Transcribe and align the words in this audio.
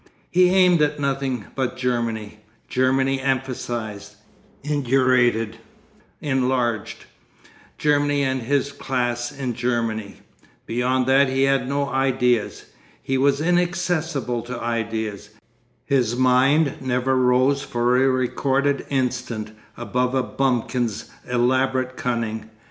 He 0.31 0.49
aimed 0.49 0.81
at 0.81 0.99
nothing 0.99 1.45
but 1.53 1.77
Germany, 1.77 2.39
Germany 2.67 3.21
emphasised, 3.21 4.15
indurated, 4.63 5.57
enlarged; 6.21 7.05
Germany 7.77 8.23
and 8.23 8.41
his 8.41 8.71
class 8.71 9.31
in 9.31 9.53
Germany; 9.53 10.17
beyond 10.65 11.05
that 11.05 11.29
he 11.29 11.43
had 11.43 11.69
no 11.69 11.87
ideas, 11.87 12.65
he 13.03 13.19
was 13.19 13.41
inaccessible 13.41 14.41
to 14.41 14.59
ideas; 14.59 15.29
his 15.85 16.15
mind 16.15 16.77
never 16.81 17.15
rose 17.15 17.61
for 17.61 18.03
a 18.03 18.09
recorded 18.09 18.83
instant 18.89 19.51
above 19.77 20.15
a 20.15 20.23
bumpkin's 20.23 21.11
elaborate 21.29 21.95
cunning. 21.95 22.49